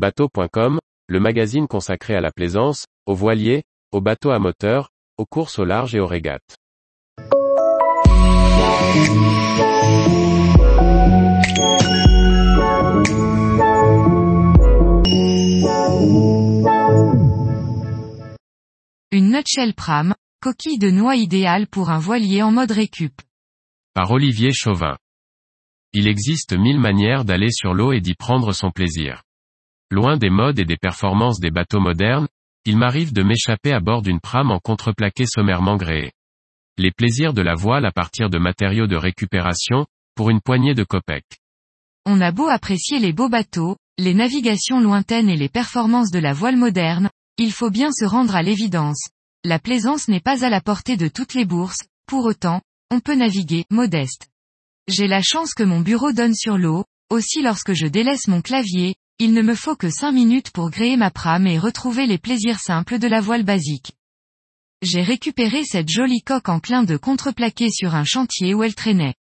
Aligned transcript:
Bateau.com, 0.00 0.78
le 1.08 1.20
magazine 1.20 1.68
consacré 1.68 2.14
à 2.14 2.22
la 2.22 2.30
plaisance, 2.30 2.86
aux 3.04 3.14
voiliers, 3.14 3.64
aux 3.92 4.00
bateaux 4.00 4.30
à 4.30 4.38
moteur, 4.38 4.88
aux 5.18 5.26
courses 5.26 5.58
au 5.58 5.66
large 5.66 5.94
et 5.94 6.00
aux 6.00 6.06
régates. 6.06 6.56
Une 19.12 19.32
nutshell 19.32 19.74
pram, 19.74 20.14
coquille 20.40 20.78
de 20.78 20.90
noix 20.90 21.16
idéale 21.16 21.66
pour 21.66 21.90
un 21.90 21.98
voilier 21.98 22.42
en 22.42 22.52
mode 22.52 22.70
récup. 22.70 23.20
Par 23.92 24.10
Olivier 24.12 24.54
Chauvin. 24.54 24.96
Il 25.92 26.08
existe 26.08 26.54
mille 26.54 26.80
manières 26.80 27.26
d'aller 27.26 27.50
sur 27.50 27.74
l'eau 27.74 27.92
et 27.92 28.00
d'y 28.00 28.14
prendre 28.14 28.54
son 28.54 28.70
plaisir. 28.70 29.20
Loin 29.92 30.16
des 30.16 30.30
modes 30.30 30.60
et 30.60 30.64
des 30.64 30.76
performances 30.76 31.40
des 31.40 31.50
bateaux 31.50 31.80
modernes, 31.80 32.28
il 32.64 32.76
m'arrive 32.76 33.12
de 33.12 33.22
m'échapper 33.22 33.72
à 33.72 33.80
bord 33.80 34.02
d'une 34.02 34.20
prame 34.20 34.52
en 34.52 34.60
contreplaqué 34.60 35.26
sommairement 35.26 35.76
gréé. 35.76 36.12
Les 36.78 36.92
plaisirs 36.92 37.32
de 37.32 37.42
la 37.42 37.54
voile 37.54 37.84
à 37.84 37.90
partir 37.90 38.30
de 38.30 38.38
matériaux 38.38 38.86
de 38.86 38.96
récupération, 38.96 39.86
pour 40.14 40.30
une 40.30 40.40
poignée 40.40 40.74
de 40.74 40.84
copecs. 40.84 41.40
On 42.06 42.20
a 42.20 42.30
beau 42.30 42.48
apprécier 42.48 43.00
les 43.00 43.12
beaux 43.12 43.28
bateaux, 43.28 43.76
les 43.98 44.14
navigations 44.14 44.80
lointaines 44.80 45.28
et 45.28 45.36
les 45.36 45.48
performances 45.48 46.10
de 46.10 46.20
la 46.20 46.32
voile 46.32 46.56
moderne, 46.56 47.10
il 47.36 47.52
faut 47.52 47.70
bien 47.70 47.90
se 47.90 48.04
rendre 48.04 48.36
à 48.36 48.42
l'évidence. 48.42 49.08
La 49.44 49.58
plaisance 49.58 50.08
n'est 50.08 50.20
pas 50.20 50.44
à 50.44 50.50
la 50.50 50.60
portée 50.60 50.96
de 50.96 51.08
toutes 51.08 51.34
les 51.34 51.44
bourses, 51.44 51.82
pour 52.06 52.26
autant, 52.26 52.60
on 52.90 53.00
peut 53.00 53.14
naviguer, 53.14 53.64
modeste. 53.70 54.28
J'ai 54.88 55.08
la 55.08 55.22
chance 55.22 55.52
que 55.54 55.62
mon 55.62 55.80
bureau 55.80 56.12
donne 56.12 56.34
sur 56.34 56.58
l'eau, 56.58 56.84
aussi 57.10 57.42
lorsque 57.42 57.72
je 57.72 57.86
délaisse 57.86 58.28
mon 58.28 58.40
clavier, 58.40 58.94
il 59.20 59.34
ne 59.34 59.42
me 59.42 59.54
faut 59.54 59.76
que 59.76 59.90
5 59.90 60.12
minutes 60.12 60.50
pour 60.50 60.70
gréer 60.70 60.96
ma 60.96 61.10
prame 61.10 61.46
et 61.46 61.58
retrouver 61.58 62.06
les 62.06 62.16
plaisirs 62.16 62.58
simples 62.58 62.98
de 62.98 63.06
la 63.06 63.20
voile 63.20 63.42
basique. 63.44 63.92
J'ai 64.80 65.02
récupéré 65.02 65.62
cette 65.62 65.90
jolie 65.90 66.22
coque 66.22 66.48
en 66.48 66.58
clin 66.58 66.84
de 66.84 66.96
contreplaqué 66.96 67.68
sur 67.70 67.94
un 67.94 68.04
chantier 68.04 68.54
où 68.54 68.62
elle 68.62 68.74
traînait. 68.74 69.12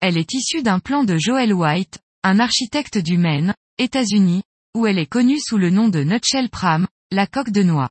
Elle 0.00 0.18
est 0.18 0.34
issue 0.34 0.64
d'un 0.64 0.80
plan 0.80 1.04
de 1.04 1.16
Joel 1.16 1.54
White, 1.54 2.00
un 2.24 2.40
architecte 2.40 2.98
du 2.98 3.18
Maine, 3.18 3.54
États-Unis, 3.78 4.42
où 4.74 4.84
elle 4.84 4.98
est 4.98 5.06
connue 5.06 5.38
sous 5.38 5.58
le 5.58 5.70
nom 5.70 5.88
de 5.88 6.02
Nutshell 6.02 6.50
Pram, 6.50 6.88
la 7.12 7.28
coque 7.28 7.50
de 7.50 7.62
noix. 7.62 7.90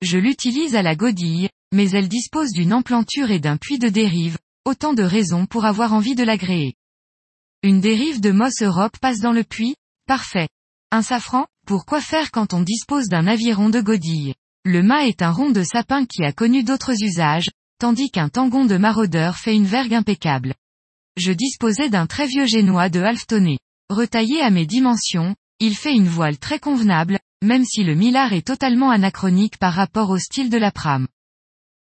Je 0.00 0.16
l'utilise 0.16 0.76
à 0.76 0.82
la 0.82 0.96
godille, 0.96 1.50
mais 1.74 1.90
elle 1.90 2.08
dispose 2.08 2.52
d'une 2.52 2.72
emplanture 2.72 3.30
et 3.30 3.38
d'un 3.38 3.58
puits 3.58 3.78
de 3.78 3.90
dérive, 3.90 4.38
autant 4.64 4.94
de 4.94 5.02
raisons 5.02 5.44
pour 5.44 5.66
avoir 5.66 5.92
envie 5.92 6.14
de 6.14 6.24
l'agréer. 6.24 6.72
Une 7.62 7.82
dérive 7.82 8.22
de 8.22 8.30
Moss 8.30 8.62
Europe 8.62 8.96
passe 8.98 9.20
dans 9.20 9.32
le 9.32 9.44
puits 9.44 9.74
Parfait. 10.06 10.48
Un 10.92 11.02
safran 11.02 11.46
Pourquoi 11.66 12.00
faire 12.00 12.30
quand 12.30 12.54
on 12.54 12.60
dispose 12.60 13.08
d'un 13.08 13.26
aviron 13.26 13.70
de 13.70 13.80
godille? 13.80 14.34
Le 14.64 14.84
mât 14.84 15.08
est 15.08 15.20
un 15.20 15.32
rond 15.32 15.50
de 15.50 15.64
sapin 15.64 16.04
qui 16.04 16.22
a 16.22 16.32
connu 16.32 16.62
d'autres 16.62 17.02
usages, 17.02 17.50
tandis 17.80 18.08
qu'un 18.08 18.28
tangon 18.28 18.66
de 18.66 18.76
maraudeur 18.76 19.36
fait 19.36 19.56
une 19.56 19.66
vergue 19.66 19.94
impeccable. 19.94 20.54
Je 21.16 21.32
disposais 21.32 21.88
d'un 21.88 22.06
très 22.06 22.28
vieux 22.28 22.46
génois 22.46 22.88
de 22.88 23.00
halftonné. 23.00 23.58
Retaillé 23.90 24.40
à 24.42 24.50
mes 24.50 24.64
dimensions, 24.64 25.34
il 25.58 25.74
fait 25.74 25.92
une 25.92 26.06
voile 26.06 26.38
très 26.38 26.60
convenable, 26.60 27.18
même 27.42 27.64
si 27.64 27.82
le 27.82 27.96
millard 27.96 28.32
est 28.32 28.46
totalement 28.46 28.90
anachronique 28.90 29.58
par 29.58 29.74
rapport 29.74 30.10
au 30.10 30.18
style 30.18 30.50
de 30.50 30.58
la 30.58 30.70
prame. 30.70 31.08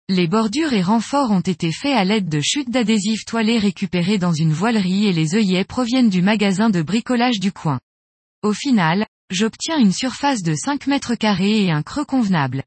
Les 0.09 0.27
bordures 0.27 0.73
et 0.73 0.81
renforts 0.81 1.31
ont 1.31 1.39
été 1.39 1.71
faits 1.71 1.95
à 1.95 2.03
l'aide 2.03 2.27
de 2.27 2.41
chutes 2.41 2.69
d'adhésifs 2.69 3.23
toilés 3.23 3.59
récupérés 3.59 4.17
dans 4.17 4.33
une 4.33 4.51
voilerie 4.51 5.05
et 5.05 5.13
les 5.13 5.35
œillets 5.35 5.63
proviennent 5.63 6.09
du 6.09 6.21
magasin 6.21 6.69
de 6.69 6.81
bricolage 6.81 7.39
du 7.39 7.53
coin. 7.53 7.79
Au 8.41 8.53
final, 8.53 9.05
j'obtiens 9.29 9.77
une 9.77 9.91
surface 9.91 10.43
de 10.43 10.55
5 10.55 10.87
mètres 10.87 11.15
carrés 11.15 11.65
et 11.65 11.71
un 11.71 11.83
creux 11.83 12.05
convenable. 12.05 12.63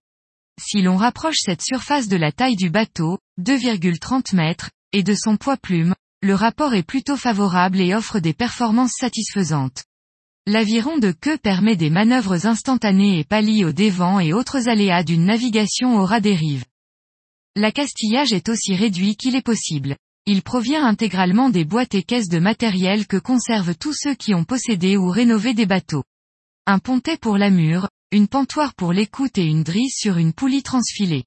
Si 0.61 0.83
l'on 0.83 0.99
rapproche 0.99 1.39
cette 1.39 1.63
surface 1.63 2.09
de 2.09 2.17
la 2.17 2.31
taille 2.31 2.57
du 2.57 2.69
bateau, 2.69 3.19
2,30 3.41 4.37
mètres, 4.37 4.71
et 4.93 5.03
de 5.03 5.15
son 5.15 5.39
poids 5.39 5.57
plume, 5.57 5.95
le 6.21 6.35
rapport 6.35 6.75
est 6.75 6.83
plutôt 6.83 7.17
favorable 7.17 7.81
et 7.81 7.95
offre 7.95 8.19
des 8.19 8.35
performances 8.35 8.97
satisfaisantes. 8.99 9.85
L'aviron 10.47 10.99
de 10.99 11.11
queue 11.11 11.39
permet 11.39 11.77
des 11.77 11.89
manœuvres 11.89 12.47
instantanées 12.47 13.21
et 13.21 13.25
pallie 13.25 13.65
au 13.65 13.73
dévent 13.73 14.21
et 14.21 14.35
autres 14.35 14.69
aléas 14.69 15.05
d'une 15.05 15.25
navigation 15.25 15.97
au 15.97 16.05
ras 16.05 16.21
des 16.21 16.35
rives. 16.35 16.67
L'accastillage 17.57 18.33
est 18.33 18.51
aussi 18.51 18.75
réduit 18.75 19.17
qu'il 19.17 19.37
est 19.37 19.43
possible. 19.43 19.97
Il 20.25 20.43
provient 20.43 20.85
intégralement 20.85 21.51
des 21.51 21.65
boîtes 21.65 21.97
et 21.97 22.05
caisses 22.05 22.29
de 22.29 22.39
matériel 22.39 23.09
que 23.09 23.17
conservent 23.17 23.75
tous 23.75 23.93
ceux 23.93 24.15
qui 24.15 24.35
ont 24.35 24.45
possédé 24.45 24.97
ou 24.97 25.11
rénové 25.11 25.53
des 25.53 25.67
bateaux. 25.67 26.05
Un 26.65 26.79
pontet 26.79 27.17
pour 27.17 27.39
la 27.39 27.51
mure, 27.51 27.89
une 28.13 28.29
pantoire 28.29 28.73
pour 28.75 28.93
l'écoute 28.93 29.37
et 29.39 29.45
une 29.45 29.65
drisse 29.65 29.97
sur 29.99 30.19
une 30.19 30.33
poulie 30.33 30.63
transfilée. 30.63 31.25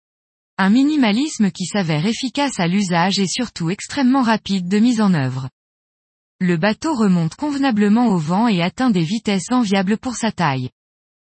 Un 0.57 0.69
minimalisme 0.69 1.51
qui 1.51 1.65
s'avère 1.65 2.05
efficace 2.05 2.57
à 2.57 2.67
l'usage 2.67 3.19
et 3.19 3.27
surtout 3.27 3.69
extrêmement 3.69 4.21
rapide 4.21 4.69
de 4.69 4.79
mise 4.79 5.01
en 5.01 5.13
œuvre. 5.13 5.49
Le 6.39 6.55
bateau 6.55 6.95
remonte 6.95 7.35
convenablement 7.35 8.07
au 8.07 8.17
vent 8.17 8.47
et 8.47 8.61
atteint 8.61 8.91
des 8.91 9.03
vitesses 9.03 9.51
enviables 9.51 9.97
pour 9.97 10.15
sa 10.15 10.31
taille. 10.31 10.69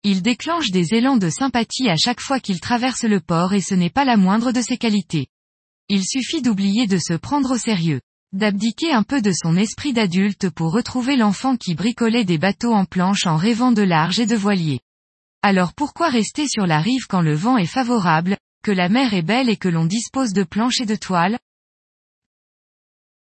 Il 0.03 0.21
déclenche 0.21 0.71
des 0.71 0.93
élans 0.93 1.17
de 1.17 1.29
sympathie 1.29 1.89
à 1.89 1.97
chaque 1.97 2.21
fois 2.21 2.39
qu'il 2.39 2.61
traverse 2.61 3.03
le 3.03 3.19
port 3.19 3.53
et 3.53 3.61
ce 3.61 3.75
n'est 3.75 3.89
pas 3.89 4.05
la 4.05 4.15
moindre 4.15 4.53
de 4.53 4.61
ses 4.61 4.77
qualités. 4.77 5.27
Il 5.89 6.03
suffit 6.03 6.41
d'oublier 6.41 6.85
de 6.85 6.97
se 6.97 7.13
prendre 7.13 7.51
au 7.51 7.57
sérieux. 7.57 8.01
D'abdiquer 8.33 8.91
un 8.91 9.03
peu 9.03 9.21
de 9.21 9.31
son 9.31 9.55
esprit 9.55 9.93
d'adulte 9.93 10.49
pour 10.49 10.73
retrouver 10.73 11.15
l'enfant 11.15 11.55
qui 11.55 11.75
bricolait 11.75 12.25
des 12.25 12.37
bateaux 12.37 12.73
en 12.73 12.83
planche 12.83 13.25
en 13.25 13.37
rêvant 13.37 13.71
de 13.71 13.83
large 13.83 14.19
et 14.19 14.25
de 14.25 14.35
voilier. 14.35 14.81
Alors 15.41 15.73
pourquoi 15.73 16.09
rester 16.09 16.45
sur 16.49 16.67
la 16.67 16.81
rive 16.81 17.07
quand 17.07 17.21
le 17.21 17.33
vent 17.33 17.57
est 17.57 17.65
favorable, 17.65 18.37
que 18.63 18.71
la 18.71 18.89
mer 18.89 19.13
est 19.13 19.21
belle 19.21 19.49
et 19.49 19.55
que 19.55 19.69
l'on 19.69 19.85
dispose 19.85 20.33
de 20.33 20.43
planches 20.43 20.81
et 20.81 20.85
de 20.85 20.97
toiles? 20.97 21.39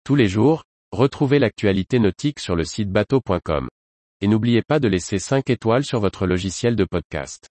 Tous 0.03 0.15
les 0.15 0.27
jours, 0.27 0.63
retrouvez 0.91 1.39
l'actualité 1.39 1.97
nautique 1.97 2.39
sur 2.39 2.55
le 2.55 2.63
site 2.63 2.91
bateau.com. 2.91 3.69
Et 4.21 4.27
n'oubliez 4.27 4.61
pas 4.61 4.79
de 4.79 4.87
laisser 4.87 5.17
5 5.17 5.49
étoiles 5.49 5.83
sur 5.83 5.99
votre 5.99 6.27
logiciel 6.27 6.75
de 6.75 6.85
podcast. 6.85 7.49